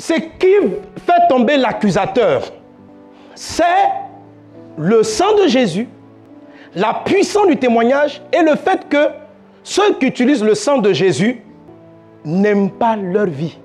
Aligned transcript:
ce 0.00 0.14
qui 0.14 0.46
fait 1.06 1.28
tomber 1.28 1.58
l'accusateur, 1.58 2.50
c'est 3.34 3.64
le 4.78 5.02
sang 5.02 5.36
de 5.36 5.46
Jésus, 5.46 5.88
la 6.74 7.02
puissance 7.04 7.46
du 7.46 7.58
témoignage 7.58 8.22
et 8.32 8.42
le 8.42 8.56
fait 8.56 8.88
que 8.88 9.08
ceux 9.62 9.94
qui 9.98 10.06
utilisent 10.06 10.42
le 10.42 10.54
sang 10.54 10.78
de 10.78 10.94
Jésus 10.94 11.42
n'aiment 12.24 12.70
pas 12.70 12.96
leur 12.96 13.26
vie. 13.26 13.58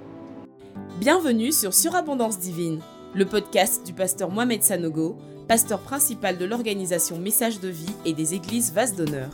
Bienvenue 1.00 1.54
sur 1.54 1.74
Surabondance 1.74 2.38
Divine, 2.38 2.82
le 3.14 3.26
podcast 3.26 3.86
du 3.86 3.94
pasteur 3.94 4.30
Mohamed 4.30 4.62
Sanogo, 4.62 5.16
pasteur 5.48 5.80
principal 5.80 6.38
de 6.38 6.44
l'organisation 6.44 7.18
Message 7.18 7.62
de 7.62 7.70
vie 7.70 7.94
et 8.04 8.12
des 8.12 8.34
églises 8.34 8.74
Vase 8.74 8.94
d'honneur. 8.94 9.30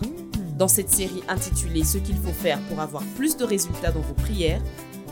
Dans 0.56 0.68
cette 0.68 0.90
série 0.90 1.24
intitulée 1.28 1.84
Ce 1.84 1.98
qu'il 1.98 2.18
faut 2.18 2.34
faire 2.34 2.60
pour 2.70 2.80
avoir 2.80 3.02
plus 3.16 3.36
de 3.36 3.44
résultats 3.44 3.92
dans 3.92 4.02
vos 4.02 4.14
prières, 4.14 4.62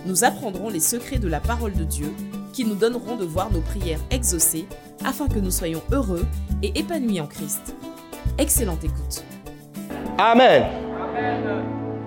nous 0.06 0.24
apprendrons 0.24 0.70
les 0.70 0.80
secrets 0.80 1.18
de 1.20 1.28
la 1.28 1.40
parole 1.40 1.74
de 1.74 1.84
Dieu 1.84 2.14
qui 2.54 2.66
nous 2.66 2.76
donneront 2.76 3.16
de 3.16 3.26
voir 3.26 3.52
nos 3.52 3.62
prières 3.62 4.00
exaucées 4.12 4.66
afin 5.06 5.28
que 5.28 5.40
nous 5.40 5.52
soyons 5.52 5.82
heureux 5.92 6.26
et 6.64 6.78
épanouis 6.80 7.22
en 7.22 7.28
Christ. 7.28 7.76
Excellente 8.38 8.84
écoute. 8.84 9.24
Amen. 10.18 10.64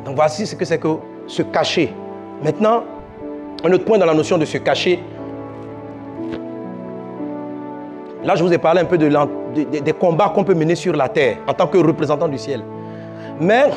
Donc 0.05 0.17
voici 0.17 0.47
ce 0.47 0.55
que 0.55 0.65
c'est 0.65 0.79
que 0.79 0.97
se 1.27 1.43
cacher. 1.43 1.95
Maintenant, 2.43 2.85
un 3.65 3.73
autre 3.73 3.85
point 3.85 3.99
dans 3.99 4.07
la 4.07 4.15
notion 4.15 4.39
de 4.39 4.45
se 4.45 4.59
cacher. 4.59 4.99
Là, 8.25 8.35
je 8.37 8.45
vous 8.45 8.53
ai 8.53 8.59
parlé 8.59 8.81
un 8.81 8.85
peu 8.85 8.99
de 8.99 9.11
des 9.55 9.93
combats 9.93 10.31
qu'on 10.35 10.45
peut 10.45 10.55
mener 10.55 10.75
sur 10.75 10.95
la 10.95 11.09
terre 11.09 11.39
en 11.47 11.55
tant 11.55 11.67
que 11.67 11.79
représentant 11.79 12.29
du 12.29 12.39
ciel. 12.39 12.63
Mais 13.41 13.71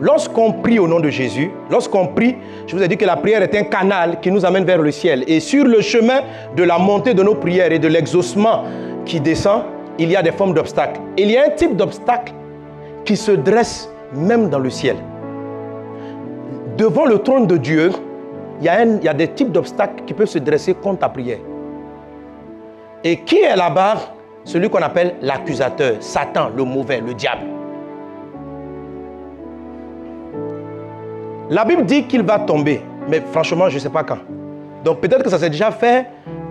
lorsqu'on 0.00 0.52
prie 0.52 0.78
au 0.78 0.88
nom 0.88 1.00
de 1.00 1.10
Jésus, 1.10 1.50
lorsqu'on 1.70 2.08
prie, 2.08 2.36
je 2.66 2.74
vous 2.74 2.82
ai 2.82 2.88
dit 2.88 2.96
que 2.96 3.04
la 3.04 3.16
prière 3.16 3.42
est 3.42 3.54
un 3.54 3.64
canal 3.64 4.20
qui 4.20 4.30
nous 4.30 4.44
amène 4.44 4.64
vers 4.64 4.80
le 4.80 4.90
ciel. 4.90 5.24
Et 5.26 5.40
sur 5.40 5.64
le 5.64 5.80
chemin 5.80 6.20
de 6.56 6.62
la 6.62 6.78
montée 6.78 7.14
de 7.14 7.22
nos 7.22 7.34
prières 7.34 7.72
et 7.72 7.78
de 7.78 7.88
l'exaucement 7.88 8.64
qui 9.04 9.20
descend, 9.20 9.62
il 9.98 10.10
y 10.10 10.16
a 10.16 10.22
des 10.22 10.32
formes 10.32 10.54
d'obstacles. 10.54 11.00
Il 11.16 11.30
y 11.30 11.36
a 11.36 11.46
un 11.46 11.50
type 11.50 11.76
d'obstacle 11.76 12.32
qui 13.04 13.16
se 13.16 13.32
dresse 13.32 13.90
même 14.14 14.48
dans 14.48 14.58
le 14.58 14.70
ciel. 14.70 14.96
Devant 16.76 17.04
le 17.04 17.18
trône 17.18 17.46
de 17.46 17.56
Dieu, 17.56 17.90
il 18.60 18.64
y 18.64 19.08
a, 19.08 19.14
des 19.14 19.28
types 19.28 19.52
d'obstacles 19.52 20.04
qui 20.06 20.14
peuvent 20.14 20.28
se 20.28 20.38
dresser 20.38 20.74
contre 20.74 21.00
ta 21.00 21.08
prière. 21.08 21.38
Et 23.02 23.18
qui 23.18 23.38
est 23.38 23.56
là-bas? 23.56 24.14
Celui 24.44 24.70
qu'on 24.70 24.82
appelle 24.82 25.16
l'accusateur, 25.20 25.96
Satan, 26.00 26.50
le 26.56 26.64
mauvais, 26.64 27.00
le 27.06 27.12
diable. 27.12 27.59
La 31.50 31.64
Bible 31.64 31.84
dit 31.84 32.04
qu'il 32.04 32.22
va 32.22 32.38
tomber, 32.38 32.80
mais 33.08 33.20
franchement, 33.32 33.68
je 33.68 33.74
ne 33.74 33.80
sais 33.80 33.90
pas 33.90 34.04
quand. 34.04 34.18
Donc 34.84 35.00
peut-être 35.00 35.24
que 35.24 35.30
ça 35.30 35.36
s'est 35.36 35.50
déjà 35.50 35.72
fait, 35.72 36.06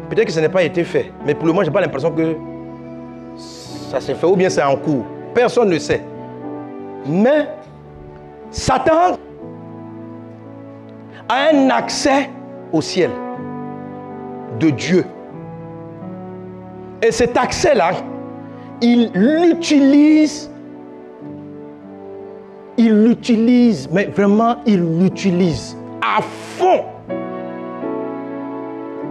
peut-être 0.10 0.26
que 0.26 0.32
ça 0.34 0.42
n'a 0.42 0.50
pas 0.50 0.62
été 0.62 0.84
fait. 0.84 1.14
Mais 1.26 1.34
pour 1.34 1.46
le 1.46 1.54
moment, 1.54 1.64
je 1.64 1.70
n'ai 1.70 1.74
pas 1.74 1.80
l'impression 1.80 2.12
que 2.12 2.36
ça 3.38 4.02
s'est 4.02 4.14
fait 4.14 4.28
ou 4.28 4.36
bien 4.36 4.50
c'est 4.50 4.62
en 4.62 4.76
cours. 4.76 5.06
Personne 5.34 5.70
ne 5.70 5.80
sait. 5.80 6.04
Mais 7.06 7.48
Satan 8.52 9.18
a 11.30 11.50
un 11.54 11.70
accès 11.70 12.30
au 12.74 12.82
ciel 12.82 13.12
de 14.60 14.70
Dieu. 14.70 15.06
Et 17.02 17.12
cet 17.14 17.38
accès-là, 17.38 17.92
il 18.82 19.12
l'utilise 19.14 20.52
il 22.80 23.04
l'utilise, 23.04 23.90
mais 23.92 24.06
vraiment, 24.06 24.56
il 24.66 24.80
l'utilise 24.80 25.76
à 26.02 26.22
fond. 26.22 26.86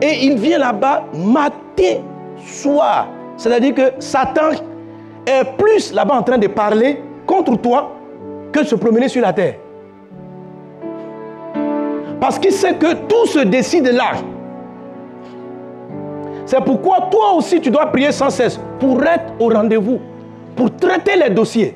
Et 0.01 0.25
il 0.25 0.39
vient 0.39 0.59
là-bas 0.59 1.05
matin, 1.15 2.01
soir. 2.47 3.09
C'est-à-dire 3.37 3.75
que 3.75 3.83
Satan 3.99 4.53
est 5.27 5.45
plus 5.59 5.93
là-bas 5.93 6.15
en 6.15 6.23
train 6.23 6.39
de 6.39 6.47
parler 6.47 7.03
contre 7.27 7.57
toi 7.57 7.95
que 8.53 8.61
de 8.61 8.65
se 8.65 8.75
promener 8.75 9.09
sur 9.09 9.21
la 9.21 9.35
terre. 9.35 9.57
Parce 12.19 12.39
qu'il 12.39 12.53
sait 12.53 12.75
que 12.75 12.95
tout 13.07 13.27
se 13.27 13.41
décide 13.41 13.89
là. 13.89 14.13
C'est 16.47 16.65
pourquoi 16.65 17.09
toi 17.11 17.35
aussi 17.35 17.61
tu 17.61 17.71
dois 17.71 17.87
prier 17.87 18.13
sans 18.13 18.31
cesse 18.31 18.59
pour 18.81 19.03
être 19.05 19.35
au 19.39 19.51
rendez-vous, 19.51 20.01
pour 20.57 20.75
traiter 20.75 21.17
les 21.17 21.29
dossiers. 21.29 21.75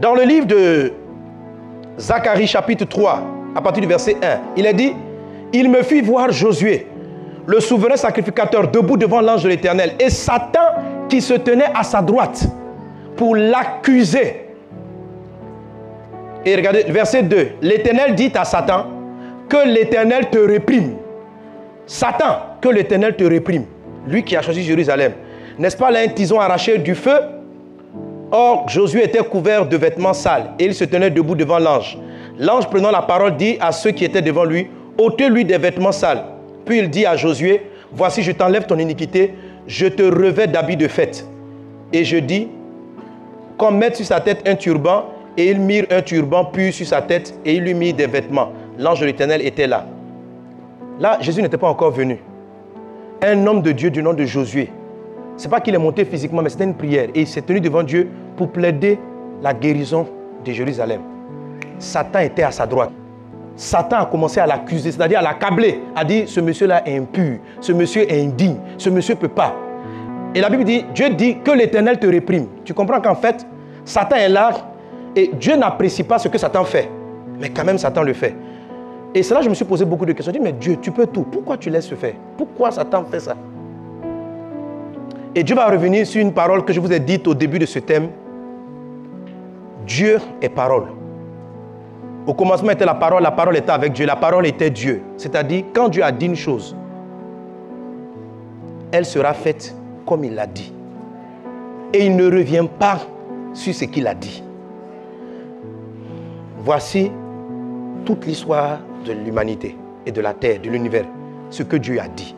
Dans 0.00 0.14
le 0.14 0.22
livre 0.22 0.46
de 0.46 0.92
Zacharie 1.98 2.46
chapitre 2.46 2.86
3, 2.86 3.22
à 3.54 3.60
partir 3.60 3.82
du 3.82 3.86
verset 3.86 4.16
1, 4.22 4.40
il 4.56 4.64
est 4.64 4.72
dit, 4.72 4.94
il 5.52 5.68
me 5.70 5.82
fit 5.82 6.00
voir 6.00 6.32
Josué, 6.32 6.86
le 7.46 7.60
souverain 7.60 7.96
sacrificateur, 7.96 8.68
debout 8.68 8.96
devant 8.96 9.20
l'ange 9.20 9.42
de 9.42 9.50
l'Éternel, 9.50 9.92
et 10.00 10.08
Satan 10.08 11.06
qui 11.10 11.20
se 11.20 11.34
tenait 11.34 11.70
à 11.74 11.82
sa 11.82 12.00
droite 12.00 12.46
pour 13.14 13.36
l'accuser. 13.36 14.46
Et 16.46 16.56
regardez, 16.56 16.84
verset 16.84 17.24
2, 17.24 17.48
l'Éternel 17.60 18.14
dit 18.14 18.32
à 18.34 18.46
Satan, 18.46 18.86
que 19.50 19.68
l'Éternel 19.68 20.30
te 20.30 20.38
réprime. 20.38 20.94
Satan, 21.84 22.56
que 22.62 22.70
l'Éternel 22.70 23.16
te 23.16 23.24
réprime. 23.24 23.66
Lui 24.06 24.22
qui 24.22 24.34
a 24.34 24.40
choisi 24.40 24.62
Jérusalem. 24.62 25.12
N'est-ce 25.58 25.76
pas 25.76 25.90
là 25.90 25.98
un 26.00 26.08
tison 26.08 26.40
arraché 26.40 26.78
du 26.78 26.94
feu 26.94 27.18
Or, 28.32 28.68
Josué 28.68 29.04
était 29.04 29.24
couvert 29.24 29.66
de 29.66 29.76
vêtements 29.76 30.12
sales 30.12 30.52
et 30.58 30.66
il 30.66 30.74
se 30.74 30.84
tenait 30.84 31.10
debout 31.10 31.34
devant 31.34 31.58
l'ange. 31.58 31.98
L'ange 32.38 32.68
prenant 32.68 32.92
la 32.92 33.02
parole 33.02 33.36
dit 33.36 33.56
à 33.60 33.72
ceux 33.72 33.90
qui 33.90 34.04
étaient 34.04 34.22
devant 34.22 34.44
lui, 34.44 34.68
ôtez-lui 34.98 35.44
des 35.44 35.58
vêtements 35.58 35.90
sales. 35.90 36.24
Puis 36.64 36.78
il 36.78 36.90
dit 36.90 37.04
à 37.06 37.16
Josué, 37.16 37.62
voici 37.92 38.22
je 38.22 38.30
t'enlève 38.30 38.66
ton 38.66 38.78
iniquité, 38.78 39.34
je 39.66 39.86
te 39.86 40.02
revais 40.02 40.46
d'habits 40.46 40.76
de 40.76 40.86
fête. 40.86 41.26
Et 41.92 42.04
je 42.04 42.18
dis, 42.18 42.48
qu'on 43.58 43.72
mette 43.72 43.96
sur 43.96 44.06
sa 44.06 44.20
tête 44.20 44.48
un 44.48 44.54
turban, 44.54 45.06
et 45.36 45.50
il 45.50 45.58
mirent 45.60 45.86
un 45.90 46.02
turban 46.02 46.44
pur 46.44 46.72
sur 46.72 46.86
sa 46.86 47.02
tête, 47.02 47.34
et 47.44 47.56
il 47.56 47.64
lui 47.64 47.74
mit 47.74 47.92
des 47.92 48.06
vêtements. 48.06 48.52
L'ange 48.78 49.00
de 49.00 49.06
l'Éternel 49.06 49.44
était 49.44 49.66
là. 49.66 49.86
Là, 51.00 51.18
Jésus 51.20 51.42
n'était 51.42 51.58
pas 51.58 51.68
encore 51.68 51.90
venu. 51.90 52.20
Un 53.22 53.46
homme 53.46 53.60
de 53.60 53.72
Dieu 53.72 53.90
du 53.90 54.02
nom 54.02 54.12
de 54.12 54.24
Josué 54.24 54.70
c'est 55.40 55.48
pas 55.48 55.58
qu'il 55.60 55.74
est 55.74 55.78
monté 55.78 56.04
physiquement, 56.04 56.42
mais 56.42 56.50
c'était 56.50 56.64
une 56.64 56.74
prière. 56.74 57.08
Et 57.14 57.22
il 57.22 57.26
s'est 57.26 57.40
tenu 57.40 57.60
devant 57.60 57.82
Dieu 57.82 58.10
pour 58.36 58.50
plaider 58.50 58.98
la 59.40 59.54
guérison 59.54 60.06
de 60.44 60.52
Jérusalem. 60.52 61.00
Satan 61.78 62.18
était 62.18 62.42
à 62.42 62.50
sa 62.50 62.66
droite. 62.66 62.90
Satan 63.56 64.00
a 64.00 64.04
commencé 64.04 64.38
à 64.38 64.46
l'accuser, 64.46 64.92
c'est-à-dire 64.92 65.20
à 65.20 65.22
l'accabler, 65.22 65.80
a 65.96 66.04
dit 66.04 66.24
ce 66.26 66.40
monsieur-là 66.40 66.86
est 66.86 66.98
impur, 66.98 67.38
ce 67.58 67.72
monsieur 67.72 68.02
est 68.02 68.22
indigne, 68.22 68.56
ce 68.76 68.90
monsieur 68.90 69.14
ne 69.14 69.20
peut 69.20 69.28
pas. 69.28 69.56
Et 70.34 70.42
la 70.42 70.50
Bible 70.50 70.64
dit, 70.64 70.84
Dieu 70.94 71.08
dit 71.08 71.38
que 71.42 71.52
l'Éternel 71.52 71.98
te 71.98 72.06
réprime. 72.06 72.46
Tu 72.62 72.74
comprends 72.74 73.00
qu'en 73.00 73.14
fait, 73.14 73.46
Satan 73.86 74.16
est 74.16 74.28
là 74.28 74.52
et 75.16 75.30
Dieu 75.40 75.56
n'apprécie 75.56 76.02
pas 76.02 76.18
ce 76.18 76.28
que 76.28 76.36
Satan 76.36 76.64
fait. 76.64 76.90
Mais 77.38 77.48
quand 77.48 77.64
même, 77.64 77.78
Satan 77.78 78.02
le 78.02 78.12
fait. 78.12 78.36
Et 79.14 79.22
c'est 79.22 79.32
là 79.32 79.40
que 79.40 79.44
je 79.44 79.50
me 79.50 79.54
suis 79.54 79.64
posé 79.64 79.86
beaucoup 79.86 80.04
de 80.04 80.12
questions. 80.12 80.34
Je 80.34 80.38
me 80.38 80.44
dis, 80.44 80.52
mais 80.52 80.58
Dieu, 80.58 80.76
tu 80.82 80.90
peux 80.90 81.06
tout. 81.06 81.22
Pourquoi 81.22 81.56
tu 81.56 81.70
laisses 81.70 81.86
se 81.86 81.94
faire? 81.94 82.12
Pourquoi 82.36 82.70
Satan 82.70 83.04
fait 83.10 83.20
ça? 83.20 83.34
Et 85.34 85.42
Dieu 85.44 85.54
va 85.54 85.68
revenir 85.68 86.06
sur 86.06 86.20
une 86.20 86.32
parole 86.32 86.64
que 86.64 86.72
je 86.72 86.80
vous 86.80 86.92
ai 86.92 87.00
dite 87.00 87.26
au 87.28 87.34
début 87.34 87.58
de 87.58 87.66
ce 87.66 87.78
thème. 87.78 88.10
Dieu 89.86 90.18
est 90.42 90.48
parole. 90.48 90.88
Au 92.26 92.34
commencement 92.34 92.70
était 92.70 92.84
la 92.84 92.94
parole, 92.94 93.22
la 93.22 93.30
parole 93.30 93.56
était 93.56 93.70
avec 93.70 93.92
Dieu, 93.92 94.06
la 94.06 94.16
parole 94.16 94.46
était 94.46 94.70
Dieu. 94.70 95.02
C'est-à-dire, 95.16 95.64
quand 95.72 95.88
Dieu 95.88 96.02
a 96.02 96.12
dit 96.12 96.26
une 96.26 96.36
chose, 96.36 96.76
elle 98.92 99.04
sera 99.04 99.32
faite 99.32 99.74
comme 100.04 100.24
il 100.24 100.34
l'a 100.34 100.46
dit. 100.46 100.72
Et 101.92 102.06
il 102.06 102.16
ne 102.16 102.24
revient 102.24 102.66
pas 102.78 102.98
sur 103.52 103.74
ce 103.74 103.84
qu'il 103.84 104.06
a 104.06 104.14
dit. 104.14 104.42
Voici 106.58 107.10
toute 108.04 108.26
l'histoire 108.26 108.80
de 109.04 109.12
l'humanité 109.12 109.76
et 110.06 110.12
de 110.12 110.20
la 110.20 110.34
terre, 110.34 110.60
de 110.60 110.68
l'univers, 110.68 111.06
ce 111.50 111.62
que 111.62 111.76
Dieu 111.76 112.00
a 112.00 112.08
dit. 112.08 112.34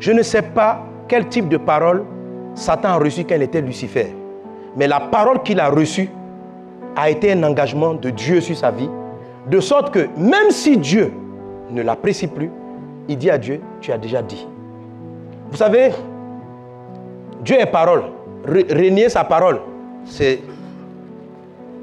Je 0.00 0.12
ne 0.12 0.22
sais 0.22 0.42
pas 0.42 0.84
quel 1.08 1.28
type 1.28 1.48
de 1.48 1.56
parole 1.56 2.04
Satan 2.54 2.88
a 2.88 2.96
reçu 2.96 3.24
quand 3.24 3.34
il 3.34 3.42
était 3.42 3.60
Lucifer. 3.60 4.14
Mais 4.76 4.86
la 4.86 5.00
parole 5.00 5.42
qu'il 5.42 5.60
a 5.60 5.68
reçue 5.68 6.08
a 6.96 7.10
été 7.10 7.32
un 7.32 7.42
engagement 7.42 7.94
de 7.94 8.10
Dieu 8.10 8.40
sur 8.40 8.56
sa 8.56 8.70
vie, 8.70 8.88
de 9.48 9.60
sorte 9.60 9.92
que 9.92 10.08
même 10.16 10.50
si 10.50 10.76
Dieu 10.76 11.12
ne 11.70 11.82
l'apprécie 11.82 12.26
plus, 12.26 12.50
il 13.08 13.18
dit 13.18 13.30
à 13.30 13.38
Dieu, 13.38 13.60
tu 13.80 13.92
as 13.92 13.98
déjà 13.98 14.22
dit. 14.22 14.46
Vous 15.50 15.56
savez, 15.56 15.92
Dieu 17.42 17.60
est 17.60 17.66
parole. 17.66 18.02
Régner 18.44 19.08
sa 19.08 19.24
parole, 19.24 19.60
c'est... 20.04 20.40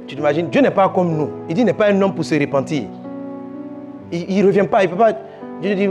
Tu 0.07 0.15
t'imagines, 0.15 0.47
Dieu 0.47 0.61
n'est 0.61 0.71
pas 0.71 0.89
comme 0.89 1.15
nous. 1.15 1.29
Il 1.47 1.55
dit, 1.55 1.63
n'est 1.63 1.73
pas 1.73 1.87
un 1.87 2.01
homme 2.01 2.13
pour 2.13 2.25
se 2.25 2.35
repentir. 2.35 2.83
Il 4.11 4.41
ne 4.41 4.47
revient 4.47 4.67
pas, 4.69 4.83
il 4.83 4.89
ne 4.89 4.95
peut 4.95 4.99
pas... 4.99 5.13
Dieu 5.61 5.75
dit, 5.75 5.89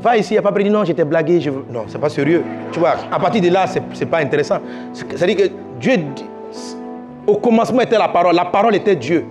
Va 0.00 0.16
ici, 0.16 0.34
il 0.34 0.34
n'y 0.34 0.38
a 0.38 0.42
pas 0.42 0.50
dit 0.58 0.70
non, 0.70 0.84
j'étais 0.84 1.04
blagué. 1.04 1.40
Je... 1.40 1.50
Non, 1.50 1.84
c'est 1.86 2.00
pas 2.00 2.08
sérieux. 2.08 2.42
Tu 2.72 2.78
vois, 2.78 2.94
à 3.10 3.18
partir 3.18 3.40
de 3.40 3.48
là, 3.48 3.66
ce 3.66 3.78
n'est 3.78 4.06
pas 4.06 4.18
intéressant. 4.18 4.58
C'est-à-dire 4.92 5.36
que 5.36 5.52
Dieu, 5.80 5.92
au 7.26 7.36
commencement 7.36 7.80
était 7.80 7.98
la 7.98 8.08
parole. 8.08 8.34
La 8.34 8.44
parole 8.46 8.74
était 8.74 8.96
Dieu. 8.96 9.24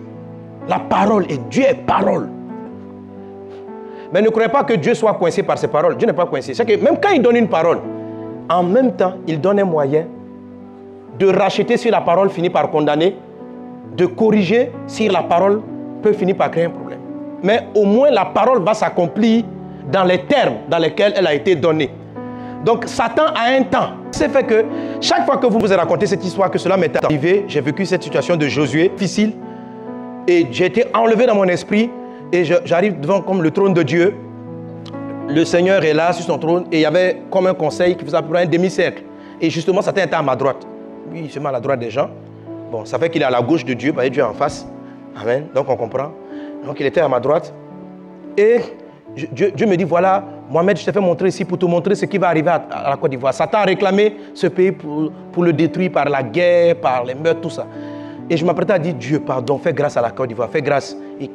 La 0.67 0.79
parole 0.79 1.25
et 1.29 1.37
Dieu 1.49 1.63
est 1.63 1.85
parole. 1.85 2.29
Mais 4.13 4.21
ne 4.21 4.29
croyez 4.29 4.49
pas 4.49 4.63
que 4.63 4.73
Dieu 4.73 4.93
soit 4.93 5.13
coincé 5.15 5.43
par 5.43 5.57
ses 5.57 5.67
paroles. 5.67 5.97
Dieu 5.97 6.07
n'est 6.07 6.13
pas 6.13 6.25
coincé. 6.25 6.53
C'est 6.53 6.65
que 6.65 6.83
même 6.83 6.97
quand 7.01 7.09
il 7.09 7.21
donne 7.21 7.35
une 7.35 7.49
parole, 7.49 7.79
en 8.49 8.63
même 8.63 8.93
temps, 8.93 9.13
il 9.27 9.41
donne 9.41 9.59
un 9.59 9.65
moyen 9.65 10.05
de 11.19 11.27
racheter 11.27 11.77
si 11.77 11.89
la 11.89 12.01
parole 12.01 12.29
finit 12.29 12.49
par 12.49 12.69
condamner, 12.69 13.15
de 13.95 14.05
corriger 14.05 14.71
si 14.87 15.07
la 15.07 15.23
parole 15.23 15.61
peut 16.01 16.13
finir 16.13 16.35
par 16.35 16.51
créer 16.51 16.65
un 16.65 16.69
problème. 16.69 16.99
Mais 17.43 17.67
au 17.75 17.85
moins 17.85 18.09
la 18.09 18.25
parole 18.25 18.63
va 18.63 18.73
s'accomplir 18.73 19.43
dans 19.91 20.03
les 20.03 20.19
termes 20.23 20.55
dans 20.69 20.77
lesquels 20.77 21.13
elle 21.15 21.27
a 21.27 21.33
été 21.33 21.55
donnée. 21.55 21.89
Donc 22.63 22.85
Satan 22.87 23.25
a 23.35 23.51
un 23.51 23.63
temps. 23.63 23.89
C'est 24.11 24.29
fait 24.29 24.43
que 24.43 24.65
chaque 25.01 25.25
fois 25.25 25.37
que 25.37 25.47
vous 25.47 25.59
vous 25.59 25.75
racontez 25.75 26.05
cette 26.05 26.23
histoire, 26.23 26.49
que 26.49 26.57
cela 26.57 26.77
m'est 26.77 26.95
arrivé, 27.03 27.45
j'ai 27.47 27.61
vécu 27.61 27.85
cette 27.85 28.03
situation 28.03 28.35
de 28.35 28.47
Josué, 28.47 28.89
difficile, 28.89 29.33
et 30.27 30.47
j'ai 30.51 30.65
été 30.67 30.85
enlevé 30.93 31.25
dans 31.25 31.35
mon 31.35 31.45
esprit, 31.45 31.89
et 32.31 32.45
j'arrive 32.45 32.99
devant 32.99 33.21
comme 33.21 33.43
le 33.43 33.51
trône 33.51 33.73
de 33.73 33.83
Dieu. 33.83 34.15
Le 35.27 35.43
Seigneur 35.45 35.83
est 35.83 35.93
là 35.93 36.13
sur 36.13 36.25
son 36.25 36.37
trône, 36.37 36.65
et 36.71 36.77
il 36.77 36.81
y 36.81 36.85
avait 36.85 37.21
comme 37.29 37.47
un 37.47 37.53
conseil 37.53 37.95
qui 37.97 38.05
faisait 38.05 38.17
à 38.17 38.21
un 38.21 38.45
demi-cercle. 38.45 39.03
Et 39.41 39.49
justement, 39.49 39.81
Satan 39.81 40.03
était 40.03 40.15
à 40.15 40.21
ma 40.21 40.35
droite. 40.35 40.65
Lui, 41.11 41.21
il 41.25 41.31
se 41.31 41.39
met 41.39 41.49
à 41.49 41.51
la 41.51 41.59
droite 41.59 41.79
des 41.79 41.89
gens. 41.89 42.09
Bon, 42.71 42.85
ça 42.85 42.97
fait 42.97 43.09
qu'il 43.09 43.21
est 43.21 43.25
à 43.25 43.29
la 43.29 43.41
gauche 43.41 43.65
de 43.65 43.73
Dieu, 43.73 43.91
bah, 43.91 44.07
Dieu 44.07 44.23
est 44.23 44.25
en 44.25 44.33
face. 44.33 44.65
Amen. 45.21 45.47
Donc 45.53 45.69
on 45.69 45.75
comprend. 45.75 46.11
Donc 46.65 46.79
il 46.79 46.85
était 46.85 47.01
à 47.01 47.07
ma 47.07 47.19
droite. 47.19 47.53
Et 48.37 48.59
Dieu, 49.15 49.67
me 49.67 49.75
dit, 49.75 49.83
voilà, 49.83 50.23
Mohamed, 50.49 50.77
je 50.77 50.85
t'ai 50.85 50.91
fait 50.91 50.99
montrer 50.99 51.27
ici 51.27 51.45
pour 51.45 51.59
te 51.59 51.65
montrer 51.65 51.93
ce 51.93 52.05
qui 52.05 52.17
va 52.17 52.29
arriver 52.29 52.49
à, 52.49 52.89
la 52.89 52.97
Côte 52.97 53.11
d'Ivoire. 53.11 53.33
Satan 53.33 53.59
a 53.59 53.63
réclamé 53.63 54.15
ce 54.33 54.47
pays 54.47 54.71
pour, 54.71 55.11
pour, 55.31 55.43
le 55.43 55.53
détruire 55.53 55.91
par 55.91 56.09
la 56.09 56.23
guerre, 56.23 56.77
par 56.77 57.03
les 57.05 57.13
meurtres, 57.13 57.41
tout 57.41 57.49
ça. 57.51 57.67
Et 58.27 58.35
je 58.35 58.43
m'apprêtais 58.43 58.73
à 58.73 58.79
dire, 58.79 58.95
Dieu, 58.95 59.19
pardon, 59.19 59.59
fais 59.59 59.73
grâce 59.73 59.97
à 59.97 60.01
la 60.01 60.09
Côte 60.09 60.29
d'Ivoire, 60.29 60.49
fais 60.49 60.63
grâce. 60.63 60.97
Et 61.19 61.29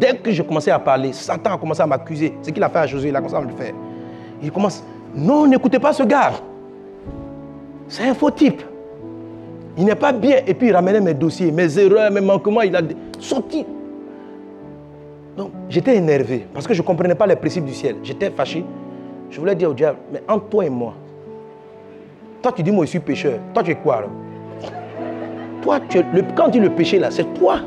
dès 0.00 0.16
que 0.16 0.32
je 0.32 0.42
commençais 0.42 0.72
à 0.72 0.78
parler, 0.80 1.12
Satan 1.12 1.54
a 1.54 1.58
commencé 1.58 1.82
à 1.82 1.86
m'accuser. 1.86 2.34
Ce 2.42 2.50
qu'il 2.50 2.62
a 2.62 2.68
fait 2.68 2.78
à 2.78 2.86
Josué, 2.86 3.10
il 3.10 3.16
a 3.16 3.20
commencé 3.20 3.36
à 3.36 3.40
me 3.40 3.46
le 3.46 3.56
faire. 3.56 3.72
Il 4.42 4.50
commence, 4.50 4.82
non, 5.14 5.46
n'écoutez 5.46 5.78
pas 5.78 5.92
ce 5.92 6.02
gars. 6.02 6.32
C'est 7.86 8.08
un 8.08 8.14
faux 8.14 8.32
type. 8.32 8.62
Il 9.78 9.84
n'est 9.84 9.94
pas 9.94 10.12
bien. 10.12 10.40
Et 10.46 10.54
puis 10.54 10.68
il 10.68 10.72
ramenait 10.72 11.00
mes 11.00 11.14
dossiers, 11.14 11.52
mes 11.52 11.78
erreurs, 11.78 12.10
mes 12.10 12.20
manquements. 12.20 12.62
Il 12.62 12.74
a 12.74 12.80
sorti 13.20 13.64
donc, 15.36 15.50
j'étais 15.68 15.96
énervé 15.96 16.46
parce 16.52 16.66
que 16.66 16.72
je 16.72 16.80
ne 16.80 16.86
comprenais 16.86 17.14
pas 17.14 17.26
les 17.26 17.36
principes 17.36 17.66
du 17.66 17.74
ciel. 17.74 17.96
J'étais 18.02 18.30
fâché. 18.30 18.64
Je 19.30 19.38
voulais 19.38 19.54
dire 19.54 19.70
au 19.70 19.74
diable, 19.74 19.98
mais 20.12 20.22
entre 20.28 20.46
toi 20.46 20.64
et 20.64 20.70
moi, 20.70 20.94
toi 22.40 22.52
tu 22.52 22.62
dis 22.62 22.70
moi 22.70 22.84
je 22.84 22.90
suis 22.90 23.00
pécheur. 23.00 23.38
Toi 23.52 23.62
tu 23.62 23.72
es 23.72 23.74
quoi 23.74 23.96
alors? 23.96 24.10
Toi, 25.62 25.80
tu 25.88 25.98
le, 25.98 26.22
quand 26.34 26.44
tu 26.46 26.52
dis 26.52 26.60
le 26.60 26.70
péché 26.70 26.98
là, 26.98 27.10
c'est 27.10 27.34
toi. 27.34 27.58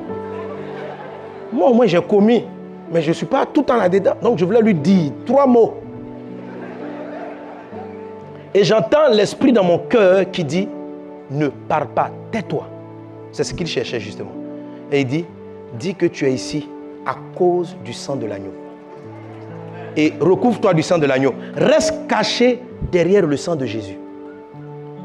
Moi, 1.51 1.74
moi 1.74 1.86
j'ai 1.86 2.01
commis, 2.01 2.45
mais 2.92 3.01
je 3.01 3.10
ne 3.10 3.13
suis 3.13 3.25
pas 3.25 3.45
tout 3.45 3.60
le 3.60 3.66
temps 3.66 3.75
là-dedans. 3.75 4.13
Donc 4.21 4.39
je 4.39 4.45
voulais 4.45 4.62
lui 4.62 4.74
dire 4.74 5.12
trois 5.25 5.45
mots. 5.45 5.75
Et 8.54 8.63
j'entends 8.63 9.10
l'esprit 9.12 9.51
dans 9.51 9.63
mon 9.63 9.80
cœur 9.80 10.31
qui 10.31 10.44
dit, 10.44 10.68
ne 11.30 11.50
parle 11.50 11.89
pas, 11.89 12.10
tais-toi. 12.31 12.68
C'est 13.31 13.44
ce 13.44 13.54
qu'il 13.54 13.68
cherchait 13.68 14.00
justement. 14.00 14.31
Et 14.92 15.01
il 15.01 15.06
dit, 15.06 15.25
dis 15.77 15.94
que 15.94 16.07
tu 16.07 16.25
es 16.25 16.33
ici 16.33 16.68
à 17.09 17.15
cause 17.35 17.75
du 17.83 17.94
sang 17.94 18.15
de 18.15 18.25
l'agneau. 18.27 18.53
Et 19.97 20.13
recouvre-toi 20.19 20.73
du 20.75 20.83
sang 20.83 21.00
de 21.00 21.07
l'agneau. 21.07 21.33
Reste 21.56 22.07
caché 22.07 22.61
derrière 22.91 23.25
le 23.25 23.35
sang 23.35 23.56
de 23.56 23.65
Jésus. 23.65 23.97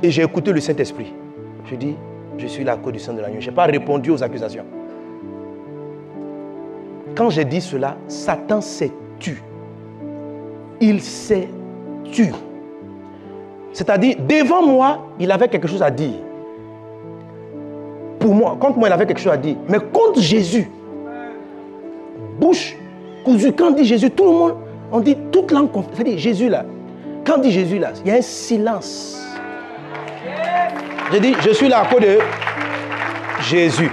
Et 0.03 0.11
j'ai 0.11 0.23
écouté 0.23 0.53
le 0.53 0.61
Saint-Esprit. 0.61 1.13
Je 1.65 1.75
dis, 1.77 1.97
je 2.37 2.47
suis 2.47 2.63
là 2.63 2.73
à 2.73 2.77
cause 2.77 2.93
du 2.93 2.99
sang 2.99 3.15
de 3.15 3.21
l'agneau. 3.21 3.41
Je 3.41 3.49
n'ai 3.49 3.55
pas 3.57 3.65
répondu 3.65 4.11
aux 4.11 4.23
accusations. 4.23 4.65
Quand 7.15 7.31
j'ai 7.31 7.45
dit 7.45 7.61
cela, 7.61 7.97
Satan 8.07 8.61
s'est 8.61 8.93
tu. 9.19 9.43
Il 10.81 11.01
s'est 11.01 11.49
tu. 12.13 12.33
C'est-à-dire, 13.73 14.17
devant 14.29 14.67
moi, 14.67 15.07
il 15.19 15.33
avait 15.33 15.49
quelque 15.49 15.69
chose 15.69 15.83
à 15.83 15.91
dire. 15.91 16.15
Pour 18.19 18.35
moi, 18.35 18.57
contre 18.61 18.79
moi, 18.79 18.89
il 18.89 18.93
avait 18.93 19.07
quelque 19.07 19.21
chose 19.21 19.33
à 19.33 19.37
dire. 19.37 19.57
Mais 19.69 19.79
contre 19.79 20.21
Jésus, 20.21 20.69
bouche. 22.45 22.77
Quand 23.57 23.71
dit 23.71 23.85
Jésus, 23.85 24.11
tout 24.11 24.25
le 24.25 24.33
monde, 24.33 24.55
on 24.93 25.01
dit 25.01 25.17
toute 25.33 25.51
langue 25.51 25.71
C'est-à-dire 25.95 26.19
Jésus 26.19 26.49
là. 26.49 26.65
Quand 27.25 27.39
dit 27.39 27.51
Jésus 27.51 27.79
là, 27.79 27.93
il 28.05 28.09
y 28.09 28.15
a 28.15 28.19
un 28.19 28.23
silence. 28.23 29.19
Je 31.13 31.19
dis, 31.19 31.35
je 31.41 31.51
suis 31.51 31.69
là 31.69 31.81
à 31.81 31.87
cause 31.87 32.01
de 32.01 32.19
Jésus. 33.41 33.91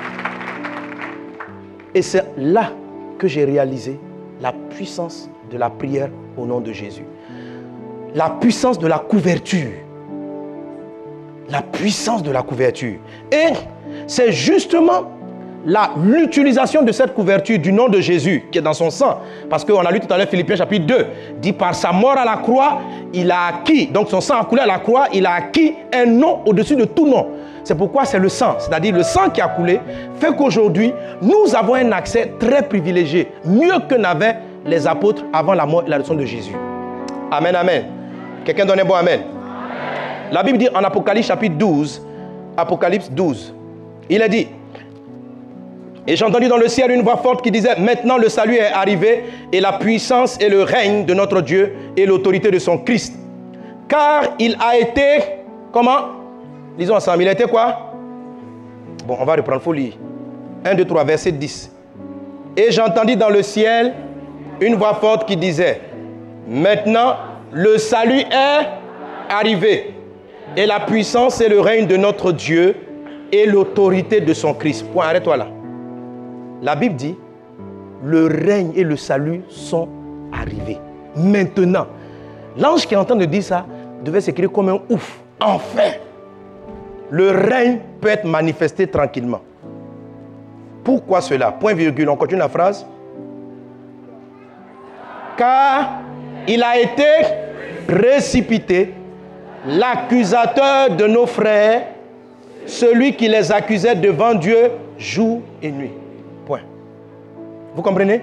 Et 1.93 2.01
c'est 2.01 2.25
là 2.37 2.71
que 3.17 3.27
j'ai 3.27 3.45
réalisé 3.45 3.99
la 4.41 4.53
puissance 4.53 5.29
de 5.51 5.57
la 5.57 5.69
prière 5.69 6.09
au 6.37 6.45
nom 6.45 6.59
de 6.59 6.73
Jésus. 6.73 7.05
La 8.15 8.29
puissance 8.29 8.79
de 8.79 8.87
la 8.87 8.99
couverture. 8.99 9.71
La 11.49 11.61
puissance 11.61 12.23
de 12.23 12.31
la 12.31 12.41
couverture. 12.41 12.97
Et 13.31 13.53
c'est 14.07 14.31
justement 14.31 15.11
l'utilisation 15.65 16.81
de 16.81 16.91
cette 16.91 17.13
couverture 17.13 17.59
du 17.59 17.71
nom 17.71 17.87
de 17.87 17.99
Jésus 17.99 18.45
qui 18.51 18.57
est 18.57 18.61
dans 18.61 18.73
son 18.73 18.89
sang. 18.89 19.21
Parce 19.49 19.63
qu'on 19.63 19.79
a 19.79 19.91
lu 19.91 19.99
tout 19.99 20.11
à 20.11 20.17
l'heure 20.17 20.27
Philippiens 20.27 20.55
chapitre 20.55 20.85
2, 20.85 21.05
dit 21.39 21.53
par 21.53 21.75
sa 21.75 21.91
mort 21.91 22.17
à 22.17 22.25
la 22.25 22.37
croix, 22.37 22.79
il 23.13 23.29
a 23.31 23.47
acquis, 23.47 23.87
donc 23.87 24.09
son 24.09 24.21
sang 24.21 24.39
a 24.39 24.45
coulé 24.45 24.61
à 24.61 24.65
la 24.65 24.79
croix, 24.79 25.07
il 25.13 25.25
a 25.25 25.33
acquis 25.33 25.75
un 25.93 26.05
nom 26.05 26.39
au-dessus 26.45 26.75
de 26.75 26.85
tout 26.85 27.07
nom. 27.07 27.27
C'est 27.63 27.75
pourquoi 27.75 28.05
c'est 28.05 28.17
le 28.19 28.29
sang, 28.29 28.55
c'est-à-dire 28.57 28.95
le 28.95 29.03
sang 29.03 29.29
qui 29.29 29.39
a 29.39 29.47
coulé, 29.47 29.79
fait 30.19 30.35
qu'aujourd'hui, 30.35 30.93
nous 31.21 31.55
avons 31.55 31.75
un 31.75 31.91
accès 31.91 32.33
très 32.39 32.63
privilégié, 32.63 33.31
mieux 33.45 33.79
que 33.87 33.95
n'avaient 33.95 34.37
les 34.65 34.87
apôtres 34.87 35.23
avant 35.31 35.53
la 35.53 35.65
mort 35.65 35.83
et 35.85 35.89
la 35.89 35.99
leçon 35.99 36.15
de 36.15 36.25
Jésus. 36.25 36.55
Amen, 37.29 37.55
amen. 37.55 37.85
Quelqu'un 38.43 38.65
donne 38.65 38.79
un 38.79 38.85
bon 38.85 38.95
amen. 38.95 39.21
La 40.31 40.43
Bible 40.43 40.57
dit 40.57 40.69
en 40.73 40.83
Apocalypse 40.83 41.27
chapitre 41.27 41.55
12, 41.55 42.01
Apocalypse 42.57 43.11
12, 43.11 43.53
il 44.09 44.21
a 44.21 44.27
dit, 44.27 44.47
et 46.07 46.15
j'ai 46.15 46.25
entendu 46.25 46.47
dans 46.47 46.57
le 46.57 46.67
ciel 46.67 46.89
une 46.91 47.03
voix 47.03 47.17
forte 47.17 47.43
qui 47.43 47.51
disait, 47.51 47.75
maintenant 47.77 48.17
le 48.17 48.27
salut 48.27 48.55
est 48.55 48.71
arrivé 48.73 49.23
et 49.51 49.59
la 49.59 49.73
puissance 49.73 50.37
et 50.41 50.49
le 50.49 50.63
règne 50.63 51.05
de 51.05 51.13
notre 51.13 51.41
Dieu 51.41 51.73
et 51.95 52.05
l'autorité 52.05 52.49
de 52.49 52.57
son 52.57 52.79
Christ. 52.79 53.15
Car 53.87 54.23
il 54.39 54.57
a 54.59 54.77
été, 54.77 55.19
comment? 55.71 56.07
Lisons 56.77 56.95
ensemble, 56.95 57.21
il 57.23 57.27
a 57.27 57.33
été 57.33 57.43
quoi? 57.43 57.93
Bon, 59.05 59.17
on 59.19 59.25
va 59.25 59.35
reprendre, 59.35 59.61
folie. 59.61 59.97
1, 60.65 60.75
2, 60.75 60.85
3, 60.85 61.03
verset 61.03 61.31
10. 61.33 61.71
Et 62.57 62.71
j'ai 62.71 62.81
entendu 62.81 63.15
dans 63.15 63.29
le 63.29 63.43
ciel 63.43 63.93
une 64.59 64.75
voix 64.75 64.95
forte 64.95 65.27
qui 65.27 65.37
disait, 65.37 65.81
maintenant 66.47 67.15
le 67.51 67.77
salut 67.77 68.21
est 68.21 68.67
arrivé 69.29 69.93
et 70.57 70.65
la 70.65 70.79
puissance 70.79 71.41
et 71.41 71.47
le 71.49 71.59
règne 71.59 71.85
de 71.85 71.97
notre 71.97 72.31
Dieu 72.31 72.75
et 73.31 73.45
l'autorité 73.45 74.19
de 74.19 74.33
son 74.33 74.53
Christ. 74.53 74.85
Point, 74.91 75.05
arrête-toi 75.05 75.37
là. 75.37 75.47
La 76.61 76.75
Bible 76.75 76.95
dit, 76.95 77.17
le 78.03 78.27
règne 78.27 78.71
et 78.75 78.83
le 78.83 78.95
salut 78.95 79.41
sont 79.49 79.87
arrivés. 80.31 80.77
Maintenant, 81.15 81.87
l'ange 82.57 82.85
qui 82.85 82.93
est 82.93 82.97
en 82.97 83.05
train 83.05 83.15
de 83.15 83.25
dire 83.25 83.43
ça 83.43 83.65
devait 84.03 84.21
s'écrire 84.21 84.51
comme 84.51 84.69
un 84.69 84.79
ouf. 84.89 85.19
Enfin, 85.39 85.93
le 87.09 87.31
règne 87.31 87.79
peut 87.99 88.09
être 88.09 88.25
manifesté 88.25 88.87
tranquillement. 88.87 89.41
Pourquoi 90.83 91.21
cela? 91.21 91.51
Point 91.51 91.73
virgule, 91.73 92.09
on 92.09 92.15
continue 92.15 92.39
la 92.39 92.49
phrase. 92.49 92.85
Car 95.37 96.01
il 96.47 96.61
a 96.63 96.79
été 96.79 97.03
précipité 97.87 98.93
l'accusateur 99.65 100.95
de 100.95 101.05
nos 101.05 101.25
frères, 101.25 101.87
celui 102.65 103.15
qui 103.15 103.27
les 103.27 103.51
accusait 103.51 103.95
devant 103.95 104.33
Dieu 104.33 104.71
jour 104.97 105.41
et 105.61 105.71
nuit. 105.71 105.91
Vous 107.75 107.81
comprenez? 107.81 108.21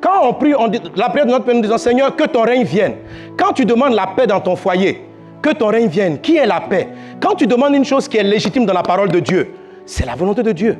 Quand 0.00 0.28
on 0.28 0.34
prie, 0.34 0.54
on 0.54 0.68
dit, 0.68 0.80
la 0.94 1.08
prière 1.08 1.26
de 1.26 1.32
notre 1.32 1.44
Père, 1.44 1.54
nous 1.54 1.62
disons 1.62 1.78
Seigneur, 1.78 2.14
que 2.14 2.24
ton 2.24 2.42
règne 2.42 2.64
vienne. 2.64 2.94
Quand 3.36 3.52
tu 3.52 3.64
demandes 3.64 3.94
la 3.94 4.06
paix 4.06 4.26
dans 4.26 4.40
ton 4.40 4.54
foyer, 4.54 5.08
que 5.42 5.50
ton 5.50 5.68
règne 5.68 5.88
vienne. 5.88 6.18
Qui 6.20 6.36
est 6.36 6.46
la 6.46 6.60
paix? 6.60 6.88
Quand 7.20 7.34
tu 7.34 7.46
demandes 7.46 7.74
une 7.74 7.84
chose 7.84 8.08
qui 8.08 8.16
est 8.16 8.22
légitime 8.22 8.66
dans 8.66 8.72
la 8.74 8.82
parole 8.82 9.08
de 9.08 9.20
Dieu, 9.20 9.54
c'est 9.86 10.06
la 10.06 10.14
volonté 10.14 10.42
de 10.42 10.52
Dieu. 10.52 10.76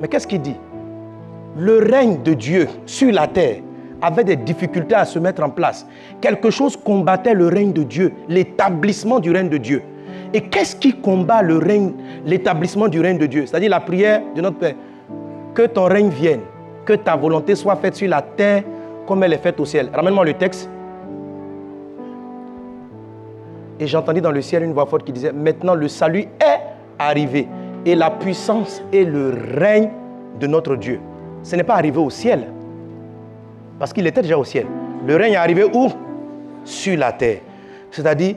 Mais 0.00 0.08
qu'est-ce 0.08 0.26
qu'il 0.26 0.40
dit? 0.40 0.56
Le 1.56 1.78
règne 1.78 2.22
de 2.22 2.34
Dieu 2.34 2.68
sur 2.86 3.12
la 3.12 3.26
terre 3.26 3.56
avait 4.00 4.24
des 4.24 4.36
difficultés 4.36 4.94
à 4.94 5.04
se 5.04 5.18
mettre 5.18 5.42
en 5.42 5.50
place. 5.50 5.86
Quelque 6.20 6.50
chose 6.50 6.76
combattait 6.76 7.34
le 7.34 7.48
règne 7.48 7.72
de 7.72 7.82
Dieu, 7.82 8.12
l'établissement 8.28 9.18
du 9.18 9.30
règne 9.30 9.48
de 9.48 9.56
Dieu. 9.56 9.82
Et 10.32 10.42
qu'est-ce 10.42 10.76
qui 10.76 10.92
combat 10.92 11.42
le 11.42 11.56
règne, 11.58 11.92
l'établissement 12.24 12.88
du 12.88 13.00
règne 13.00 13.18
de 13.18 13.26
Dieu? 13.26 13.46
C'est-à-dire 13.46 13.70
la 13.70 13.80
prière 13.80 14.20
de 14.34 14.40
notre 14.40 14.58
Père. 14.58 14.74
Que 15.54 15.62
ton 15.62 15.84
règne 15.84 16.10
vienne 16.10 16.40
que 16.88 16.94
ta 16.94 17.16
volonté 17.16 17.54
soit 17.54 17.76
faite 17.76 17.96
sur 17.96 18.08
la 18.08 18.22
terre 18.22 18.62
comme 19.06 19.22
elle 19.22 19.34
est 19.34 19.42
faite 19.42 19.60
au 19.60 19.66
ciel. 19.66 19.90
Ramène-moi 19.92 20.24
le 20.24 20.32
texte. 20.32 20.70
Et 23.78 23.86
j'entendis 23.86 24.22
dans 24.22 24.32
le 24.32 24.40
ciel 24.40 24.62
une 24.62 24.72
voix 24.72 24.86
forte 24.86 25.04
qui 25.04 25.12
disait, 25.12 25.30
maintenant 25.30 25.74
le 25.74 25.86
salut 25.86 26.20
est 26.40 26.60
arrivé. 26.98 27.46
Et 27.84 27.94
la 27.94 28.10
puissance 28.10 28.82
et 28.90 29.04
le 29.04 29.34
règne 29.58 29.90
de 30.40 30.46
notre 30.46 30.76
Dieu. 30.76 30.98
Ce 31.42 31.56
n'est 31.56 31.62
pas 31.62 31.74
arrivé 31.74 31.98
au 31.98 32.08
ciel. 32.08 32.46
Parce 33.78 33.92
qu'il 33.92 34.06
était 34.06 34.22
déjà 34.22 34.38
au 34.38 34.44
ciel. 34.44 34.66
Le 35.06 35.14
règne 35.14 35.34
est 35.34 35.36
arrivé 35.36 35.64
où? 35.64 35.88
Sur 36.64 36.98
la 36.98 37.12
terre. 37.12 37.40
C'est-à-dire 37.90 38.36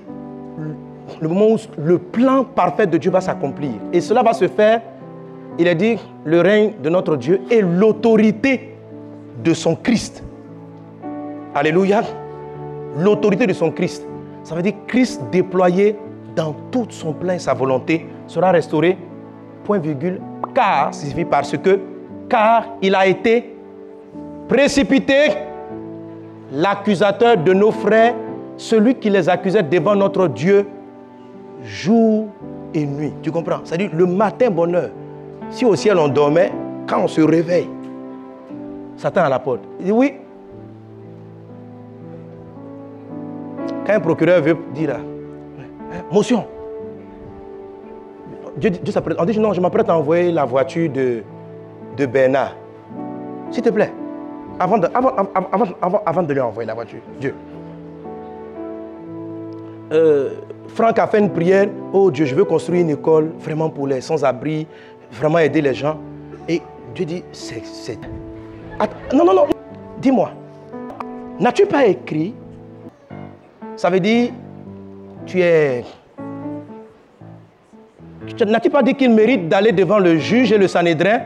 le 1.21 1.27
moment 1.29 1.53
où 1.53 1.57
le 1.77 1.97
plan 1.99 2.43
parfait 2.43 2.85
de 2.85 2.97
Dieu 2.97 3.11
va 3.11 3.21
s'accomplir. 3.21 3.71
Et 3.93 4.01
cela 4.01 4.21
va 4.21 4.33
se 4.33 4.49
faire, 4.49 4.81
il 5.59 5.67
a 5.67 5.75
dit, 5.75 5.97
le 6.23 6.41
règne 6.41 6.73
de 6.81 6.89
notre 6.89 7.15
Dieu 7.15 7.41
et 7.49 7.61
l'autorité 7.61 8.75
de 9.43 9.53
son 9.53 9.75
Christ. 9.75 10.23
Alléluia. 11.53 12.01
L'autorité 12.97 13.47
de 13.47 13.53
son 13.53 13.71
Christ. 13.71 14.05
Ça 14.43 14.55
veut 14.55 14.61
dire 14.61 14.73
Christ 14.87 15.21
déployé 15.31 15.95
dans 16.35 16.55
toute 16.71 16.91
son 16.91 17.13
plein 17.13 17.37
sa 17.37 17.53
volonté 17.53 18.05
sera 18.27 18.51
restauré, 18.51 18.97
point 19.63 19.79
virgule, 19.79 20.21
car, 20.55 20.93
signifie 20.93 21.25
parce 21.25 21.55
que, 21.57 21.79
car 22.29 22.65
il 22.81 22.95
a 22.95 23.05
été 23.05 23.55
précipité, 24.47 25.31
l'accusateur 26.51 27.37
de 27.37 27.53
nos 27.53 27.71
frères, 27.71 28.15
celui 28.57 28.95
qui 28.95 29.09
les 29.09 29.29
accusait 29.29 29.63
devant 29.63 29.95
notre 29.95 30.27
Dieu, 30.27 30.67
jour 31.63 32.27
et 32.73 32.85
nuit. 32.85 33.13
Tu 33.21 33.31
comprends? 33.31 33.61
C'est-à-dire 33.63 33.91
le 33.93 34.05
matin 34.05 34.49
bonheur. 34.49 34.89
Si 35.51 35.65
au 35.65 35.75
ciel 35.75 35.97
on 35.97 36.07
dormait, 36.07 36.51
quand 36.87 37.03
on 37.03 37.07
se 37.07 37.21
réveille, 37.21 37.69
Satan 38.97 39.21
à 39.21 39.29
la 39.29 39.39
porte. 39.39 39.61
Il 39.79 39.85
dit 39.85 39.91
oui. 39.91 40.13
Quand 43.85 43.93
un 43.93 43.99
procureur 43.99 44.41
veut 44.41 44.57
dire, 44.73 44.99
motion, 46.11 46.45
Dieu, 48.57 48.69
Dieu 48.69 48.91
s'apprête. 48.91 49.17
On 49.19 49.25
dit 49.25 49.39
non, 49.39 49.53
je 49.53 49.61
m'apprête 49.61 49.89
à 49.89 49.97
envoyer 49.97 50.31
la 50.31 50.45
voiture 50.45 50.89
de, 50.89 51.23
de 51.97 52.05
Bernard. 52.05 52.55
S'il 53.49 53.63
te 53.63 53.69
plaît, 53.69 53.91
avant 54.59 54.77
de, 54.77 54.87
avant, 54.93 55.11
avant, 55.81 56.01
avant, 56.05 56.23
de 56.23 56.33
lui 56.33 56.39
envoyer 56.39 56.67
la 56.67 56.73
voiture, 56.73 56.99
Dieu. 57.19 57.33
Euh, 59.91 60.29
Franck 60.67 60.99
a 60.99 61.07
fait 61.07 61.19
une 61.19 61.31
prière. 61.31 61.67
Oh 61.91 62.11
Dieu, 62.11 62.25
je 62.25 62.35
veux 62.35 62.45
construire 62.45 62.81
une 62.81 62.91
école 62.91 63.31
vraiment 63.39 63.69
pour 63.69 63.87
les 63.87 63.99
sans-abri, 63.99 64.67
vraiment 65.11 65.39
aider 65.39 65.61
les 65.61 65.73
gens. 65.73 65.97
Et 66.47 66.61
Dieu 66.95 67.05
dit, 67.05 67.23
c'est. 67.31 67.61
Non, 69.13 69.25
non, 69.25 69.33
non. 69.33 69.45
Dis-moi, 69.99 70.31
n'as-tu 71.39 71.65
pas 71.65 71.85
écrit? 71.85 72.33
Ça 73.75 73.89
veut 73.89 73.99
dire, 73.99 74.31
tu 75.25 75.41
es. 75.41 75.83
N'as-tu 78.45 78.69
pas 78.69 78.83
dit 78.83 78.95
qu'il 78.95 79.11
mérite 79.11 79.47
d'aller 79.47 79.71
devant 79.71 79.99
le 79.99 80.17
juge 80.17 80.51
et 80.51 80.57
le 80.57 80.67
Sanhédrin? 80.67 81.19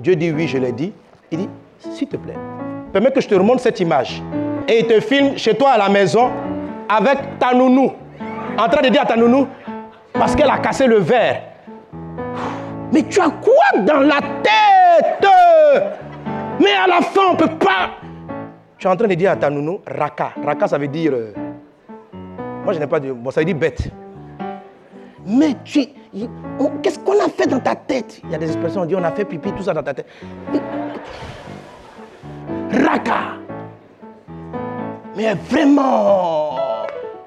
Dieu 0.00 0.16
dit 0.16 0.30
oui, 0.32 0.48
je 0.48 0.58
l'ai 0.58 0.72
dit. 0.72 0.92
Il 1.30 1.38
dit, 1.38 1.48
s'il 1.78 2.08
te 2.08 2.16
plaît, 2.16 2.36
permets 2.92 3.10
que 3.10 3.20
je 3.20 3.28
te 3.28 3.34
remonte 3.34 3.60
cette 3.60 3.80
image. 3.80 4.22
Et 4.68 4.80
il 4.80 4.86
te 4.86 5.00
filme 5.00 5.36
chez 5.36 5.54
toi 5.54 5.70
à 5.70 5.78
la 5.78 5.88
maison 5.88 6.30
avec 6.88 7.38
ta 7.38 7.54
nounou 7.54 7.92
en 8.58 8.68
train 8.68 8.82
de 8.82 8.88
dire 8.88 9.02
à 9.02 9.06
ta 9.06 9.16
nounou, 9.16 9.46
parce 10.12 10.34
qu'elle 10.36 10.50
a 10.50 10.58
cassé 10.58 10.86
le 10.86 10.98
verre. 10.98 11.42
Mais 12.92 13.02
tu 13.04 13.20
as 13.20 13.30
quoi 13.30 13.80
dans 13.82 14.00
la 14.00 14.20
tête? 14.42 15.26
Mais 16.60 16.72
à 16.72 16.86
la 16.86 17.00
fin, 17.00 17.22
on 17.30 17.32
ne 17.32 17.38
peut 17.38 17.56
pas. 17.58 17.90
Tu 18.78 18.86
es 18.86 18.90
en 18.90 18.96
train 18.96 19.08
de 19.08 19.14
dire 19.14 19.30
à 19.30 19.36
ta 19.36 19.48
nounou, 19.48 19.80
raka. 19.86 20.32
Raka, 20.44 20.68
ça 20.68 20.76
veut 20.76 20.88
dire. 20.88 21.12
Euh, 21.14 21.32
moi, 22.64 22.72
je 22.72 22.78
n'ai 22.78 22.86
pas 22.86 23.00
de. 23.00 23.12
Bon, 23.12 23.30
ça 23.30 23.40
veut 23.40 23.46
dire 23.46 23.56
bête. 23.56 23.88
Mais 25.26 25.54
tu. 25.64 25.84
Qu'est-ce 26.82 26.98
qu'on 26.98 27.18
a 27.24 27.28
fait 27.28 27.46
dans 27.46 27.60
ta 27.60 27.74
tête? 27.74 28.20
Il 28.24 28.30
y 28.30 28.34
a 28.34 28.38
des 28.38 28.46
expressions, 28.46 28.82
on 28.82 28.84
dit 28.84 28.94
on 28.94 29.02
a 29.02 29.12
fait 29.12 29.24
pipi, 29.24 29.50
tout 29.52 29.62
ça 29.62 29.72
dans 29.72 29.82
ta 29.82 29.94
tête. 29.94 30.06
Raka. 32.70 33.38
Mais 35.16 35.34
vraiment, 35.48 36.58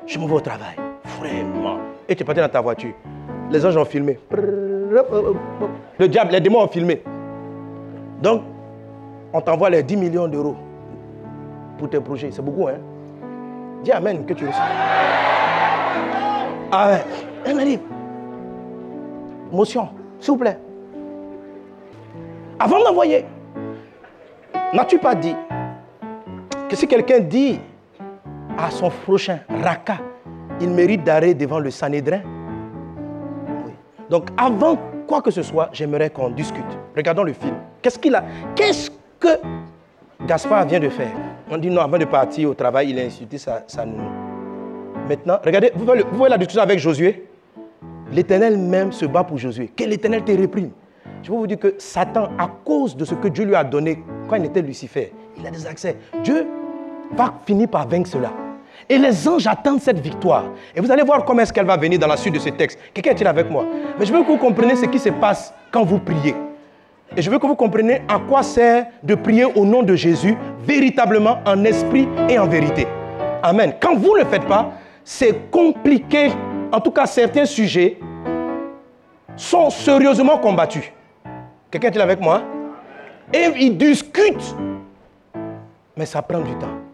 je 0.06 0.20
me 0.20 0.28
vais 0.28 0.34
au 0.34 0.40
travail. 0.40 0.76
Vraiment. 1.20 1.78
Et 2.08 2.16
tu 2.16 2.22
es 2.22 2.26
parti 2.26 2.42
dans 2.42 2.50
ta 2.50 2.62
voiture. 2.62 2.94
Les 3.50 3.66
anges 3.66 3.78
ont 3.78 3.86
filmé. 3.86 4.20
Le 6.00 6.08
diable, 6.08 6.32
les 6.32 6.42
démons 6.42 6.64
ont 6.64 6.68
filmé. 6.68 7.02
Donc, 8.22 8.44
on 9.34 9.42
t'envoie 9.42 9.70
les 9.70 9.84
10 9.84 9.98
millions 9.98 10.28
d'euros 10.28 10.56
pour 11.78 11.90
tes 11.90 12.00
projets. 12.00 12.32
C'est 12.32 12.42
beaucoup, 12.42 12.68
hein? 12.68 12.78
Dis 13.84 13.92
Amen 13.92 14.26
que 14.26 14.34
tu 14.34 14.48
reçois. 14.48 14.64
Amen. 16.72 17.02
Elle 17.46 17.80
motion, 19.52 19.90
s'il 20.20 20.32
vous 20.32 20.38
plaît. 20.38 20.58
Avant 22.60 22.84
d'envoyer, 22.84 23.26
n'as-tu 24.74 24.98
pas 24.98 25.16
dit 25.16 25.36
que 26.70 26.76
si 26.76 26.88
quelqu'un 26.88 27.20
dit 27.20 27.60
à 28.58 28.72
son 28.72 28.90
prochain, 28.90 29.40
Raka, 29.64 29.98
il 30.60 30.70
mérite 30.70 31.04
d'arrêt 31.04 31.34
devant 31.34 31.60
le 31.60 31.70
Sanhédrin? 31.70 32.22
Donc 34.10 34.30
avant 34.38 34.78
quoi 35.08 35.22
que 35.22 35.32
ce 35.32 35.42
soit, 35.42 35.70
j'aimerais 35.72 36.10
qu'on 36.10 36.30
discute. 36.30 36.64
Regardons 36.96 37.24
le 37.24 37.34
film. 37.34 37.56
Qu'est-ce 37.82 38.00
qu'il 38.00 38.16
a 38.16 38.24
Qu'est-ce 38.56 38.92
que 39.20 39.40
Gaspard 40.26 40.66
vient 40.68 40.80
de 40.80 40.90
faire? 40.90 41.12
On 41.50 41.58
dit 41.58 41.70
non, 41.70 41.82
avant 41.82 41.98
de 41.98 42.06
partir 42.06 42.50
au 42.50 42.54
travail, 42.54 42.90
il 42.92 43.00
a 43.00 43.04
insulté 43.04 43.38
sa, 43.38 43.64
sa 43.68 43.86
nounou. 43.86 44.10
Maintenant, 45.08 45.38
regardez, 45.44 45.72
vous 45.76 45.86
voyez, 45.86 46.04
vous 46.04 46.18
voyez 46.18 46.32
la 46.32 46.38
discussion 46.38 46.62
avec 46.64 46.80
Josué 46.80 47.28
L'Éternel 48.12 48.58
même 48.58 48.92
se 48.92 49.06
bat 49.06 49.24
pour 49.24 49.38
Josué. 49.38 49.70
Que 49.76 49.84
l'Éternel 49.84 50.24
te 50.24 50.32
réprime. 50.32 50.72
Je 51.24 51.32
veux 51.32 51.38
vous 51.38 51.48
dire 51.48 51.60
que 51.60 51.74
Satan, 51.78 52.30
à 52.38 52.48
cause 52.64 52.96
de 52.96 53.04
ce 53.04 53.16
que 53.16 53.28
Dieu 53.28 53.46
lui 53.46 53.56
a 53.56 53.64
donné 53.64 54.04
quand 54.30 54.36
il 54.36 54.46
était 54.46 54.62
Lucifer, 54.62 55.12
il 55.38 55.46
a 55.46 55.50
des 55.52 55.66
accès. 55.66 55.98
Dieu 56.24 56.46
va 57.14 57.34
finir 57.46 57.68
par 57.68 57.88
vaincre 57.88 58.10
cela. 58.10 58.32
Et 58.90 58.98
les 58.98 59.28
anges 59.28 59.48
attendent 59.48 59.82
cette 59.82 60.00
victoire. 60.00 60.46
Et 60.76 60.82
vous 60.82 60.92
allez 60.92 61.04
voir 61.04 61.26
comment 61.26 61.42
est-ce 61.42 61.54
qu'elle 61.54 61.66
va 61.66 61.78
venir 61.78 62.00
dans 62.00 62.08
la 62.08 62.18
suite 62.18 62.34
de 62.34 62.40
ce 62.40 62.50
texte. 62.50 62.80
Quelqu'un 62.94 63.12
est-il 63.12 63.28
avec 63.28 63.50
moi? 63.50 63.66
Mais 63.98 64.06
je 64.06 64.14
veux 64.14 64.22
que 64.22 64.28
vous 64.28 64.38
compreniez 64.38 64.76
ce 64.76 64.86
qui 64.86 65.00
se 65.00 65.10
passe 65.10 65.54
quand 65.72 65.84
vous 65.84 66.00
priez. 66.00 66.36
Et 67.16 67.22
je 67.22 67.30
veux 67.30 67.40
que 67.40 67.48
vous 67.48 67.56
compreniez 67.56 68.02
à 68.08 68.20
quoi 68.20 68.44
sert 68.44 68.88
de 69.04 69.16
prier 69.16 69.46
au 69.46 69.66
nom 69.66 69.84
de 69.84 69.96
Jésus, 69.96 70.36
véritablement 70.62 71.38
en 71.46 71.64
esprit 71.64 72.08
et 72.30 72.38
en 72.38 72.48
vérité. 72.48 72.88
Amen. 73.42 73.74
Quand 73.80 73.96
vous 73.96 74.16
ne 74.16 74.24
le 74.24 74.26
faites 74.26 74.46
pas, 74.46 74.72
c'est 75.04 75.50
compliqué. 75.52 76.32
En 76.72 76.80
tout 76.82 76.92
cas, 76.92 77.06
certains 77.06 77.46
sujets 77.46 77.98
sont 79.36 79.70
sérieusement 79.70 80.38
combattus. 80.38 80.92
Quelqu'un 81.70 81.90
est-il 81.90 82.02
avec 82.02 82.20
moi? 82.20 82.42
Et 83.34 83.48
ils 83.60 83.78
discutent. 83.78 84.56
Mais 85.96 86.06
ça 86.06 86.22
prend 86.22 86.40
du 86.40 86.54
temps. 86.56 86.85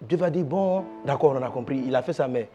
Dieu 0.00 0.16
va 0.16 0.30
dire, 0.30 0.44
bon, 0.44 0.84
d'accord, 1.04 1.36
on 1.38 1.44
a 1.44 1.50
compris, 1.50 1.82
il 1.86 1.94
a 1.94 2.02
fait 2.02 2.12
ça, 2.12 2.28
mais 2.28 2.48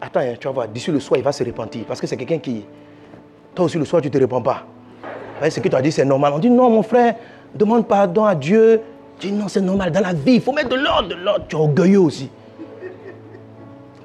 attends, 0.00 0.20
hein, 0.20 0.34
tu 0.38 0.46
vas 0.48 0.52
voir, 0.52 0.68
d'ici 0.68 0.90
le 0.90 0.98
soir, 0.98 1.18
il 1.18 1.24
va 1.24 1.32
se 1.32 1.44
repentir. 1.44 1.84
Parce 1.86 2.00
que 2.00 2.06
c'est 2.06 2.16
quelqu'un 2.16 2.38
qui, 2.38 2.64
toi 3.54 3.66
aussi 3.66 3.78
le 3.78 3.84
soir, 3.84 4.02
tu 4.02 4.08
ne 4.08 4.12
te 4.12 4.18
réponds 4.18 4.42
pas. 4.42 4.64
Ce 5.48 5.60
que 5.60 5.68
tu 5.68 5.76
as 5.76 5.82
dit, 5.82 5.92
c'est 5.92 6.04
normal. 6.04 6.32
On 6.34 6.38
dit, 6.38 6.50
non, 6.50 6.70
mon 6.70 6.82
frère, 6.82 7.14
demande 7.54 7.86
pardon 7.86 8.24
à 8.24 8.34
Dieu. 8.34 8.80
Tu 9.18 9.28
dis, 9.28 9.32
non, 9.32 9.48
c'est 9.48 9.60
normal. 9.60 9.92
Dans 9.92 10.00
la 10.00 10.12
vie, 10.12 10.34
il 10.34 10.40
faut 10.40 10.52
mettre 10.52 10.70
de 10.70 10.76
l'ordre, 10.76 11.08
de 11.08 11.14
l'ordre. 11.14 11.44
Tu 11.48 11.56
es 11.56 11.58
orgueilleux 11.58 12.00
aussi. 12.00 12.30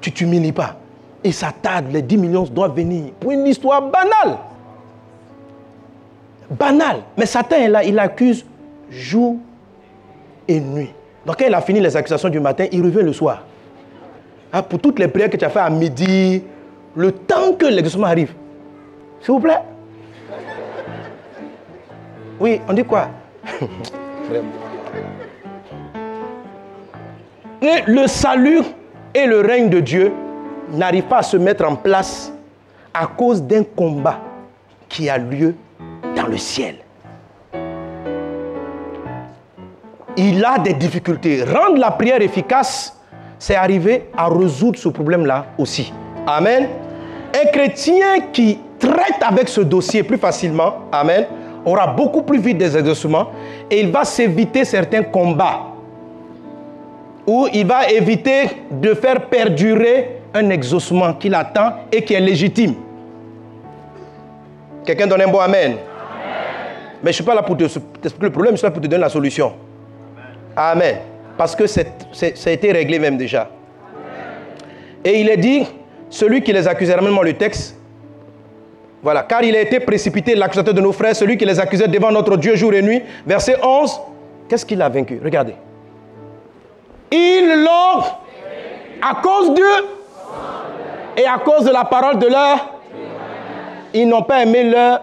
Tu 0.00 0.10
ne 0.10 0.14
t'humilies 0.14 0.52
pas. 0.52 0.76
Et 1.24 1.32
ça 1.32 1.52
tarde, 1.52 1.86
les 1.90 2.02
10 2.02 2.18
millions 2.18 2.44
doivent 2.44 2.74
venir 2.74 3.12
pour 3.18 3.30
une 3.32 3.46
histoire 3.46 3.82
banale. 3.82 4.38
Banale. 6.50 7.02
Mais 7.16 7.26
Satan 7.26 7.56
est 7.56 7.68
là, 7.68 7.84
il 7.84 7.98
accuse 7.98 8.44
jour 8.90 9.36
et 10.48 10.60
nuit. 10.60 10.90
Donc 11.24 11.36
quand 11.38 11.46
il 11.46 11.54
a 11.54 11.60
fini 11.60 11.80
les 11.80 11.96
accusations 11.96 12.28
du 12.28 12.40
matin, 12.40 12.66
il 12.72 12.82
revient 12.82 13.02
le 13.02 13.12
soir. 13.12 13.42
Ah, 14.52 14.62
pour 14.62 14.78
toutes 14.80 14.98
les 14.98 15.08
prières 15.08 15.30
que 15.30 15.36
tu 15.36 15.44
as 15.44 15.50
fait 15.50 15.60
à 15.60 15.70
midi, 15.70 16.42
le 16.94 17.12
temps 17.12 17.54
que 17.54 17.66
l'exaucement 17.66 18.06
arrive. 18.06 18.32
S'il 19.20 19.32
vous 19.32 19.40
plaît. 19.40 19.60
Oui, 22.40 22.60
on 22.68 22.72
dit 22.72 22.84
quoi? 22.84 23.08
Et 27.62 27.82
Le 27.86 28.08
salut 28.08 28.62
et 29.14 29.26
le 29.26 29.40
règne 29.40 29.68
de 29.70 29.78
Dieu 29.78 30.12
n'arrivent 30.72 31.04
pas 31.04 31.18
à 31.18 31.22
se 31.22 31.36
mettre 31.36 31.64
en 31.64 31.76
place 31.76 32.32
à 32.92 33.06
cause 33.06 33.40
d'un 33.42 33.62
combat 33.62 34.18
qui 34.88 35.08
a 35.08 35.16
lieu 35.16 35.54
dans 36.16 36.26
le 36.26 36.36
ciel. 36.38 36.76
Il 40.16 40.44
a 40.44 40.58
des 40.58 40.74
difficultés. 40.74 41.44
Rendre 41.44 41.78
la 41.78 41.90
prière 41.90 42.20
efficace, 42.20 42.96
c'est 43.38 43.54
arriver 43.54 44.08
à 44.16 44.28
résoudre 44.28 44.78
ce 44.78 44.88
problème-là 44.88 45.46
aussi. 45.58 45.92
Amen. 46.26 46.68
Un 47.34 47.46
chrétien 47.50 48.20
qui 48.32 48.58
traite 48.78 49.22
avec 49.22 49.48
ce 49.48 49.60
dossier 49.60 50.02
plus 50.02 50.18
facilement, 50.18 50.74
Amen, 50.92 51.26
aura 51.64 51.86
beaucoup 51.86 52.22
plus 52.22 52.38
vite 52.38 52.58
des 52.58 52.76
exaucements 52.76 53.30
et 53.70 53.80
il 53.80 53.90
va 53.90 54.04
s'éviter 54.04 54.64
certains 54.64 55.02
combats 55.02 55.68
où 57.26 57.46
il 57.52 57.66
va 57.66 57.88
éviter 57.88 58.48
de 58.70 58.94
faire 58.94 59.26
perdurer 59.26 60.20
un 60.34 60.50
exaucement 60.50 61.14
qu'il 61.14 61.34
attend 61.34 61.72
et 61.90 62.02
qui 62.02 62.14
est 62.14 62.20
légitime. 62.20 62.74
Quelqu'un 64.84 65.06
donne 65.06 65.22
un 65.22 65.28
bon 65.28 65.38
amen. 65.38 65.76
Mais 67.02 67.06
je 67.06 67.08
ne 67.08 67.12
suis 67.12 67.24
pas 67.24 67.34
là 67.34 67.42
pour 67.42 67.56
te 67.56 67.64
expliquer 67.64 68.16
le 68.20 68.30
problème, 68.30 68.54
je 68.54 68.58
suis 68.58 68.66
là 68.66 68.70
pour 68.70 68.82
te 68.82 68.86
donner 68.86 69.00
la 69.00 69.08
solution. 69.08 69.52
Amen. 70.56 70.96
Parce 71.36 71.56
que 71.56 71.66
ça 71.66 71.80
a 71.82 72.50
été 72.50 72.72
réglé 72.72 72.98
même 72.98 73.16
déjà. 73.16 73.50
Et 75.04 75.20
il 75.20 75.28
est 75.28 75.36
dit, 75.36 75.66
celui 76.10 76.42
qui 76.42 76.52
les 76.52 76.68
accusait, 76.68 76.94
ramène-moi 76.94 77.24
le 77.24 77.32
texte. 77.32 77.76
Voilà, 79.02 79.22
car 79.22 79.42
il 79.42 79.56
a 79.56 79.60
été 79.60 79.80
précipité, 79.80 80.34
l'accusateur 80.36 80.74
de 80.74 80.80
nos 80.80 80.92
frères, 80.92 81.16
celui 81.16 81.36
qui 81.36 81.44
les 81.44 81.58
accusait 81.58 81.88
devant 81.88 82.12
notre 82.12 82.36
Dieu 82.36 82.54
jour 82.54 82.72
et 82.72 82.82
nuit. 82.82 83.02
Verset 83.26 83.56
11, 83.60 84.00
qu'est-ce 84.48 84.64
qu'il 84.64 84.80
a 84.80 84.88
vaincu? 84.88 85.20
Regardez. 85.24 85.54
Ils 87.10 87.64
l'ont, 87.64 88.02
à 89.02 89.20
cause 89.20 89.54
d'eux 89.54 89.86
et 91.16 91.26
à 91.26 91.38
cause 91.38 91.64
de 91.64 91.72
la 91.72 91.84
parole 91.84 92.18
de 92.18 92.28
leur, 92.28 92.78
ils 93.92 94.08
n'ont 94.08 94.22
pas 94.22 94.42
aimé 94.44 94.70
leur 94.70 95.00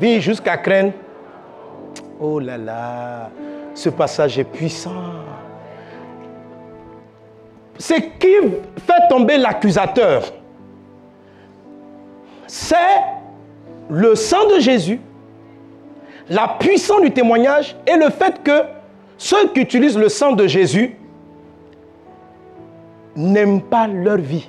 vie 0.00 0.20
jusqu'à 0.20 0.56
craindre. 0.56 0.92
Oh 2.18 2.40
là 2.40 2.58
là, 2.58 3.30
ce 3.74 3.88
passage 3.88 4.38
est 4.38 4.44
puissant. 4.44 4.92
Ce 7.78 7.94
qui 7.94 8.28
fait 8.86 9.08
tomber 9.10 9.36
l'accusateur, 9.36 10.22
c'est 12.46 12.76
le 13.90 14.14
sang 14.14 14.48
de 14.54 14.60
Jésus, 14.60 15.00
la 16.30 16.56
puissance 16.58 17.02
du 17.02 17.10
témoignage 17.10 17.76
et 17.86 17.96
le 17.96 18.10
fait 18.10 18.42
que 18.42 18.62
ceux 19.18 19.48
qui 19.48 19.60
utilisent 19.60 19.98
le 19.98 20.08
sang 20.08 20.32
de 20.32 20.46
Jésus 20.46 20.96
n'aiment 23.16 23.62
pas 23.62 23.88
leur 23.88 24.18
vie. 24.18 24.48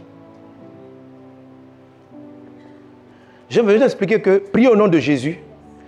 Je 3.50 3.62
veux 3.62 3.72
juste 3.72 3.86
expliquer 3.86 4.22
que 4.22 4.38
prier 4.38 4.68
au 4.68 4.76
nom 4.76 4.88
de 4.88 5.00
Jésus, 5.00 5.40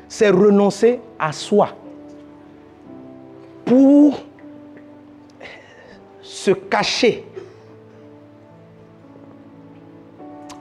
c'est 0.07 0.29
renoncer 0.29 0.99
à 1.19 1.31
soi 1.31 1.69
pour 3.67 4.19
se 6.21 6.51
cacher. 6.51 7.25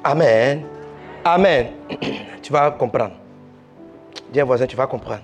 Amen. 0.05 0.65
Amen. 1.25 1.67
Tu 2.43 2.53
vas 2.53 2.71
comprendre. 2.71 3.15
Dis 4.33 4.41
voisin, 4.41 4.67
tu 4.67 4.77
vas 4.77 4.87
comprendre. 4.87 5.23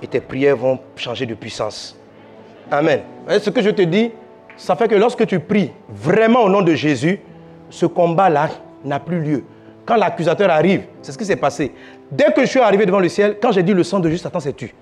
Et 0.00 0.06
tes 0.06 0.20
prières 0.20 0.56
vont 0.56 0.78
changer 0.94 1.26
de 1.26 1.34
puissance. 1.34 1.96
Amen. 2.70 3.00
Ce 3.28 3.50
que 3.50 3.60
je 3.60 3.70
te 3.70 3.82
dis, 3.82 4.12
ça 4.56 4.76
fait 4.76 4.86
que 4.86 4.94
lorsque 4.94 5.26
tu 5.26 5.40
pries 5.40 5.72
vraiment 5.88 6.44
au 6.44 6.48
nom 6.48 6.62
de 6.62 6.74
Jésus, 6.76 7.18
ce 7.70 7.86
combat-là 7.86 8.50
n'a 8.84 9.00
plus 9.00 9.20
lieu. 9.20 9.44
Quand 9.84 9.96
l'accusateur 9.96 10.48
arrive, 10.48 10.84
c'est 11.02 11.10
ce 11.10 11.18
qui 11.18 11.24
s'est 11.24 11.34
passé. 11.34 11.72
Dès 12.08 12.32
que 12.32 12.42
je 12.42 12.46
suis 12.46 12.60
arrivé 12.60 12.86
devant 12.86 13.00
le 13.00 13.08
ciel, 13.08 13.38
quand 13.42 13.50
j'ai 13.50 13.64
dit 13.64 13.74
le 13.74 13.82
sang 13.82 13.98
de 13.98 14.08
juste, 14.08 14.22
Satan 14.22 14.38
s'est 14.38 14.52
tu. 14.52 14.72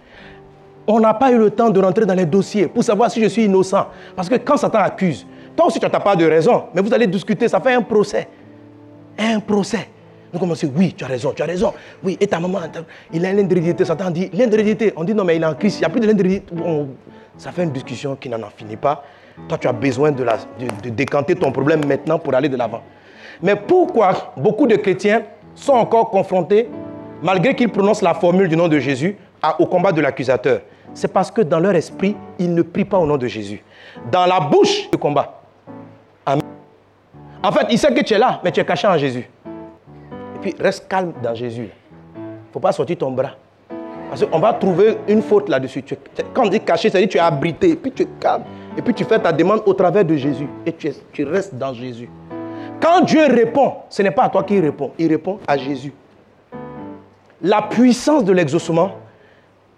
On 0.86 1.00
n'a 1.00 1.14
pas 1.14 1.32
eu 1.32 1.38
le 1.38 1.50
temps 1.50 1.70
de 1.70 1.80
rentrer 1.80 2.04
dans 2.04 2.14
les 2.14 2.26
dossiers 2.26 2.68
pour 2.68 2.84
savoir 2.84 3.10
si 3.10 3.22
je 3.22 3.28
suis 3.28 3.44
innocent. 3.44 3.86
Parce 4.14 4.28
que 4.28 4.36
quand 4.36 4.56
Satan 4.56 4.80
accuse, 4.80 5.26
toi 5.56 5.66
aussi 5.66 5.80
tu 5.80 5.86
n'as 5.86 6.00
pas 6.00 6.14
de 6.14 6.26
raison, 6.26 6.64
mais 6.74 6.82
vous 6.82 6.92
allez 6.92 7.06
discuter, 7.06 7.48
ça 7.48 7.60
fait 7.60 7.72
un 7.72 7.82
procès. 7.82 8.28
Un 9.18 9.40
procès. 9.40 9.88
Nous 10.32 10.40
commençons, 10.40 10.70
oui, 10.76 10.92
tu 10.92 11.04
as 11.04 11.06
raison, 11.06 11.32
tu 11.34 11.42
as 11.42 11.46
raison. 11.46 11.72
Oui, 12.02 12.18
et 12.20 12.26
ta 12.26 12.40
maman, 12.40 12.58
il 13.12 13.24
a 13.24 13.32
l'indrédité. 13.32 13.84
Satan 13.84 14.10
dit, 14.10 14.30
l'indrédité. 14.32 14.92
On 14.96 15.04
dit, 15.04 15.14
non, 15.14 15.22
mais 15.22 15.36
il 15.36 15.42
est 15.42 15.46
en 15.46 15.54
crise, 15.54 15.76
il 15.76 15.80
n'y 15.80 15.84
a 15.84 15.88
plus 15.88 16.00
de 16.00 16.08
l'indrédité. 16.08 16.52
ça 17.38 17.52
fait 17.52 17.62
une 17.62 17.70
discussion 17.70 18.16
qui 18.16 18.28
n'en 18.28 18.38
finit 18.54 18.76
pas. 18.76 19.04
Toi, 19.48 19.58
tu 19.58 19.68
as 19.68 19.72
besoin 19.72 20.10
de, 20.10 20.24
de 20.82 20.88
décanter 20.90 21.36
ton 21.36 21.52
problème 21.52 21.86
maintenant 21.86 22.18
pour 22.18 22.34
aller 22.34 22.48
de 22.48 22.56
l'avant. 22.56 22.82
Mais 23.40 23.54
pourquoi 23.54 24.32
beaucoup 24.36 24.66
de 24.66 24.74
chrétiens 24.74 25.22
sont 25.54 25.72
encore 25.74 26.10
confrontés, 26.10 26.68
malgré 27.22 27.54
qu'ils 27.54 27.70
prononcent 27.70 28.02
la 28.02 28.14
formule 28.14 28.48
du 28.48 28.56
nom 28.56 28.66
de 28.66 28.78
Jésus, 28.80 29.16
au 29.60 29.66
combat 29.66 29.92
de 29.92 30.00
l'accusateur 30.00 30.60
C'est 30.94 31.12
parce 31.12 31.30
que 31.30 31.42
dans 31.42 31.58
leur 31.60 31.74
esprit, 31.74 32.16
ils 32.38 32.54
ne 32.54 32.62
prient 32.62 32.84
pas 32.84 32.98
au 32.98 33.06
nom 33.06 33.16
de 33.16 33.26
Jésus. 33.26 33.62
Dans 34.10 34.26
la 34.26 34.40
bouche, 34.40 34.90
du 34.90 34.96
combat. 34.96 35.42
Amen. 36.24 36.42
En 37.42 37.52
fait, 37.52 37.66
il 37.70 37.78
sait 37.78 37.92
que 37.92 38.02
tu 38.02 38.14
es 38.14 38.18
là, 38.18 38.40
mais 38.42 38.52
tu 38.52 38.60
es 38.60 38.64
caché 38.64 38.86
en 38.86 38.96
Jésus 38.96 39.28
puis 40.44 40.54
reste 40.60 40.86
calme 40.86 41.12
dans 41.22 41.34
Jésus. 41.34 41.70
Il 42.14 42.20
ne 42.20 42.52
faut 42.52 42.60
pas 42.60 42.72
sortir 42.72 42.98
ton 42.98 43.10
bras. 43.10 43.30
Parce 44.10 44.26
qu'on 44.26 44.38
va 44.38 44.52
trouver 44.52 44.98
une 45.08 45.22
faute 45.22 45.48
là-dessus. 45.48 45.82
Quand 46.34 46.44
on 46.44 46.48
dit 46.50 46.60
caché, 46.60 46.90
ça 46.90 47.00
dit 47.00 47.08
tu 47.08 47.16
es 47.16 47.20
abrité. 47.20 47.70
Et 47.70 47.76
puis 47.76 47.90
tu 47.90 48.02
es 48.02 48.08
calme. 48.20 48.42
Et 48.76 48.82
puis 48.82 48.92
tu 48.92 49.04
fais 49.04 49.18
ta 49.18 49.32
demande 49.32 49.62
au 49.64 49.72
travers 49.72 50.04
de 50.04 50.14
Jésus. 50.16 50.46
Et 50.66 50.72
tu, 50.72 50.92
tu 51.12 51.24
restes 51.24 51.54
dans 51.54 51.72
Jésus. 51.72 52.10
Quand 52.78 53.00
Dieu 53.00 53.24
répond, 53.24 53.72
ce 53.88 54.02
n'est 54.02 54.10
pas 54.10 54.24
à 54.24 54.28
toi 54.28 54.42
qu'il 54.42 54.60
répond. 54.60 54.92
Il 54.98 55.08
répond 55.08 55.38
à 55.48 55.56
Jésus. 55.56 55.94
La 57.40 57.62
puissance 57.62 58.22
de 58.22 58.32
l'exaucement 58.32 58.92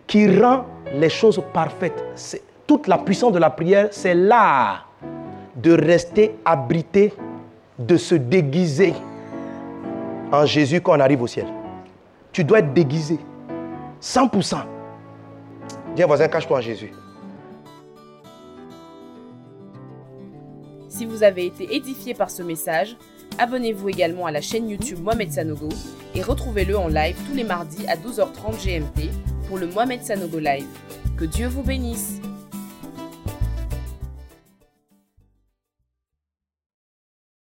qui 0.09 0.41
rend 0.41 0.65
les 0.97 1.09
choses 1.09 1.43
parfaites. 1.53 2.05
Toute 2.67 2.89
la 2.89 2.99
puissance 2.99 3.33
de 3.33 3.39
la 3.39 3.51
prière, 3.51 3.89
c'est 3.91 4.15
l'art 4.15 4.89
de 5.57 5.73
rester 5.73 6.35
abrité, 6.45 7.13
de 7.79 7.97
se 7.97 8.15
déguiser 8.15 8.95
en 10.33 10.45
Jésus 10.47 10.81
quand 10.81 10.97
on 10.97 11.01
arrive 11.01 11.23
au 11.23 11.27
ciel. 11.27 11.47
Tu 12.33 12.45
dois 12.45 12.59
être 12.59 12.73
déguisé. 12.73 13.19
100%. 14.03 14.57
Dis 15.95 16.03
à 16.03 16.07
voisin, 16.07 16.29
cache-toi 16.29 16.59
en 16.59 16.61
Jésus. 16.61 16.93
Si 20.89 21.05
vous 21.05 21.23
avez 21.23 21.47
été 21.47 21.75
édifié 21.75 22.15
par 22.15 22.31
ce 22.31 22.43
message, 22.43 22.97
abonnez-vous 23.39 23.89
également 23.91 24.27
à 24.27 24.31
la 24.31 24.41
chaîne 24.41 24.69
YouTube 24.69 24.99
Mohamed 25.03 25.31
Sanogo 25.31 25.69
et 26.15 26.23
retrouvez-le 26.23 26.77
en 26.77 26.89
live 26.89 27.17
tous 27.29 27.37
les 27.37 27.45
mardis 27.45 27.87
à 27.87 27.97
12h30 27.97 28.65
GMT 28.65 29.11
pour 29.47 29.59
le 29.59 29.67
Mohamed 29.67 30.03
Sanogo 30.03 30.39
Live. 30.39 30.67
Que 31.17 31.25
Dieu 31.25 31.49
vous 31.49 31.63
bénisse. 31.63 32.21